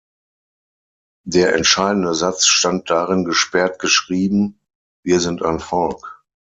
[1.27, 4.59] Der entscheidende Satz stand darin gesperrt geschrieben:
[5.03, 6.23] "„Wir sind ein Volk“".